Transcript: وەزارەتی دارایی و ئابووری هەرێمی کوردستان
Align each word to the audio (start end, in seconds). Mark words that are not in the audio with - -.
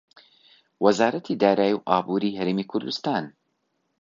وەزارەتی 0.83 1.39
دارایی 1.43 1.75
و 1.77 1.85
ئابووری 1.89 2.37
هەرێمی 2.39 2.69
کوردستان 2.71 3.23